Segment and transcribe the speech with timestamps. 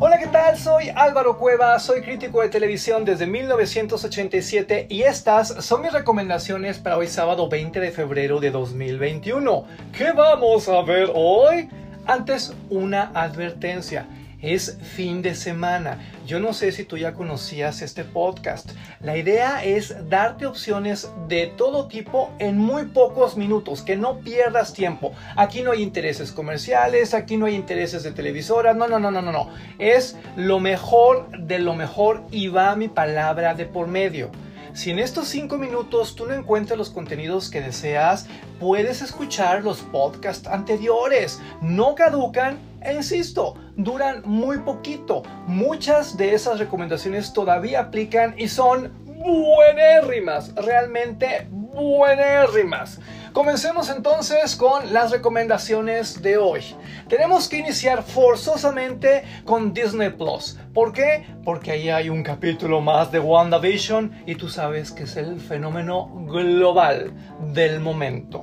[0.00, 0.56] Hola, ¿qué tal?
[0.56, 6.96] Soy Álvaro Cueva, soy crítico de televisión desde 1987 y estas son mis recomendaciones para
[6.96, 9.64] hoy sábado 20 de febrero de 2021.
[9.92, 11.68] ¿Qué vamos a ver hoy?
[12.06, 14.06] Antes, una advertencia.
[14.40, 15.98] Es fin de semana.
[16.24, 18.70] Yo no sé si tú ya conocías este podcast.
[19.00, 24.74] La idea es darte opciones de todo tipo en muy pocos minutos, que no pierdas
[24.74, 25.12] tiempo.
[25.34, 29.22] Aquí no hay intereses comerciales, aquí no hay intereses de televisoras, no, no, no, no,
[29.22, 29.50] no, no.
[29.80, 34.30] Es lo mejor de lo mejor y va mi palabra de por medio.
[34.72, 38.28] Si en estos 5 minutos tú no encuentras los contenidos que deseas,
[38.60, 41.40] puedes escuchar los podcasts anteriores.
[41.60, 45.22] No caducan e insisto, duran muy poquito.
[45.46, 53.00] Muchas de esas recomendaciones todavía aplican y son buenérrimas, realmente buenérrimas.
[53.38, 56.74] Comencemos entonces con las recomendaciones de hoy.
[57.08, 60.58] Tenemos que iniciar forzosamente con Disney Plus.
[60.74, 61.24] ¿Por qué?
[61.44, 66.10] Porque ahí hay un capítulo más de WandaVision y tú sabes que es el fenómeno
[66.26, 67.12] global
[67.52, 68.42] del momento.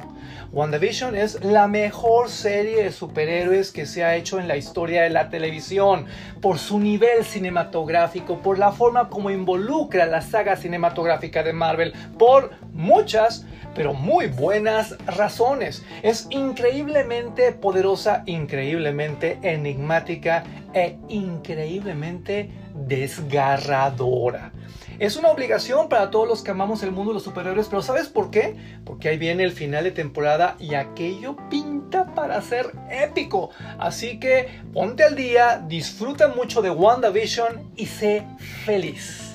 [0.53, 5.09] WandaVision es la mejor serie de superhéroes que se ha hecho en la historia de
[5.09, 6.05] la televisión,
[6.39, 12.51] por su nivel cinematográfico, por la forma como involucra la saga cinematográfica de Marvel, por
[12.71, 15.83] muchas pero muy buenas razones.
[16.03, 24.51] Es increíblemente poderosa, increíblemente enigmática e increíblemente desgarradora.
[24.97, 28.07] Es una obligación para todos los que amamos el mundo de los superhéroes, pero ¿sabes
[28.07, 28.55] por qué?
[28.85, 33.49] Porque ahí viene el final de temporada y aquello pinta para ser épico.
[33.77, 38.25] Así que ponte al día, disfruta mucho de WandaVision y sé
[38.65, 39.34] feliz.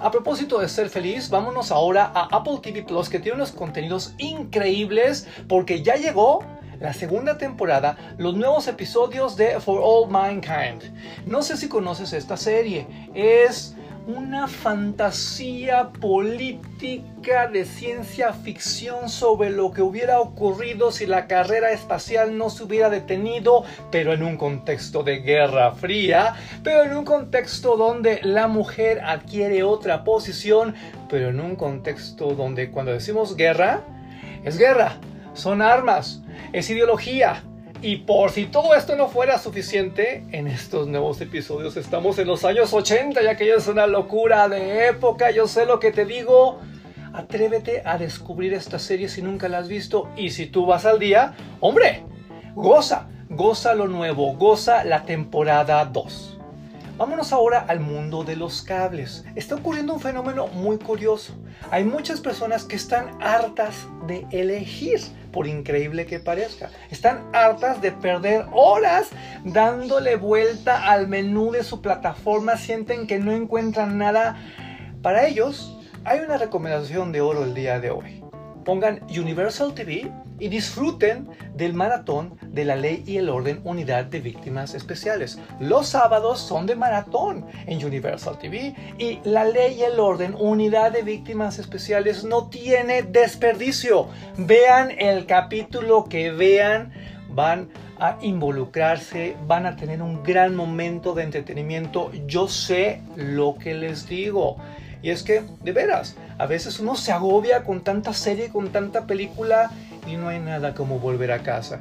[0.00, 4.14] A propósito de ser feliz, vámonos ahora a Apple TV Plus que tiene unos contenidos
[4.18, 6.44] increíbles porque ya llegó
[6.78, 10.84] la segunda temporada, los nuevos episodios de For All Mankind.
[11.26, 13.74] No sé si conoces esta serie, es
[14.08, 22.38] una fantasía política de ciencia ficción sobre lo que hubiera ocurrido si la carrera espacial
[22.38, 27.76] no se hubiera detenido, pero en un contexto de guerra fría, pero en un contexto
[27.76, 30.74] donde la mujer adquiere otra posición,
[31.10, 33.82] pero en un contexto donde cuando decimos guerra,
[34.42, 34.96] es guerra,
[35.34, 36.22] son armas,
[36.54, 37.42] es ideología,
[37.80, 42.44] y por si todo esto no fuera suficiente, en estos nuevos episodios estamos en los
[42.44, 46.04] años 80, ya que ya es una locura de época, yo sé lo que te
[46.04, 46.58] digo.
[47.12, 50.98] Atrévete a descubrir esta serie si nunca la has visto y si tú vas al
[50.98, 52.04] día, hombre,
[52.54, 56.38] goza, goza lo nuevo, goza la temporada 2.
[56.98, 59.24] Vámonos ahora al mundo de los cables.
[59.36, 61.32] Está ocurriendo un fenómeno muy curioso.
[61.70, 64.98] Hay muchas personas que están hartas de elegir,
[65.32, 66.70] por increíble que parezca.
[66.90, 69.10] Están hartas de perder horas
[69.44, 74.36] dándole vuelta al menú de su plataforma, sienten que no encuentran nada.
[75.02, 78.27] Para ellos, hay una recomendación de oro el día de hoy.
[78.68, 84.20] Pongan Universal TV y disfruten del maratón de la ley y el orden unidad de
[84.20, 85.38] víctimas especiales.
[85.58, 90.92] Los sábados son de maratón en Universal TV y la ley y el orden unidad
[90.92, 94.08] de víctimas especiales no tiene desperdicio.
[94.36, 96.92] Vean el capítulo que vean,
[97.30, 97.70] van
[98.00, 102.12] a involucrarse, van a tener un gran momento de entretenimiento.
[102.26, 104.56] Yo sé lo que les digo.
[105.02, 109.06] Y es que, de veras, a veces uno se agobia con tanta serie, con tanta
[109.06, 109.70] película
[110.06, 111.80] y no hay nada como volver a casa.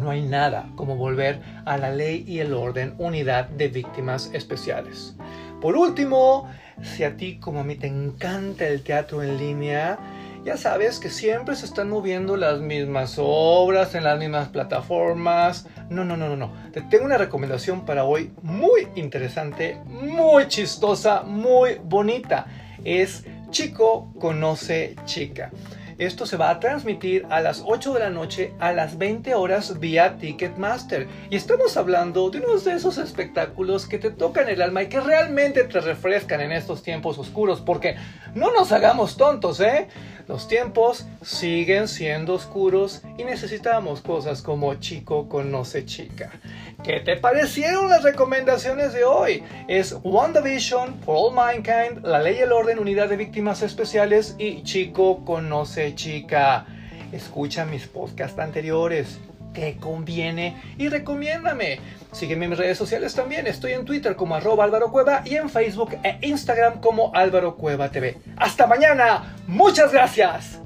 [0.00, 5.14] No hay nada como volver a la ley y el orden, unidad de víctimas especiales.
[5.60, 6.48] Por último,
[6.82, 9.98] si a ti como a mí te encanta el teatro en línea,
[10.44, 15.66] ya sabes que siempre se están moviendo las mismas obras en las mismas plataformas.
[15.88, 16.52] No, no, no, no, no.
[16.72, 22.46] Te tengo una recomendación para hoy muy interesante, muy chistosa, muy bonita.
[22.84, 25.50] Es Chico conoce chica.
[25.98, 29.78] Esto se va a transmitir a las 8 de la noche a las 20 horas
[29.78, 31.06] vía Ticketmaster.
[31.30, 34.98] Y estamos hablando de uno de esos espectáculos que te tocan el alma y que
[34.98, 37.60] realmente te refrescan en estos tiempos oscuros.
[37.60, 37.94] Porque
[38.34, 39.86] no nos hagamos tontos, ¿eh?
[40.26, 46.30] Los tiempos siguen siendo oscuros y necesitamos cosas como chico conoce chica.
[46.82, 49.42] ¿Qué te parecieron las recomendaciones de hoy?
[49.68, 54.62] Es WandaVision, For All Mankind, La Ley y el Orden, Unidad de Víctimas Especiales y
[54.62, 56.66] Chico conoce chica.
[57.12, 59.20] Escucha mis podcasts anteriores
[59.54, 61.80] te conviene y recomiéndame.
[62.12, 63.46] Sígueme en mis redes sociales también.
[63.46, 67.90] Estoy en Twitter como arroba Álvaro Cueva y en Facebook e Instagram como Álvaro Cueva
[67.90, 68.18] TV.
[68.36, 69.36] Hasta mañana.
[69.46, 70.63] Muchas gracias.